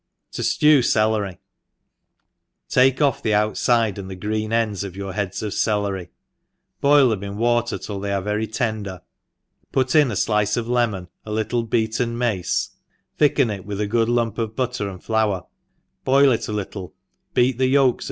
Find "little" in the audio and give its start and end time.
11.31-11.61, 16.51-16.95